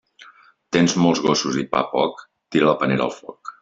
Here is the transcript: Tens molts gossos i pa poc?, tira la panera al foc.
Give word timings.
Tens 0.77 0.95
molts 1.03 1.23
gossos 1.27 1.61
i 1.67 1.69
pa 1.77 1.85
poc?, 1.95 2.27
tira 2.53 2.73
la 2.75 2.79
panera 2.85 3.11
al 3.11 3.19
foc. 3.25 3.59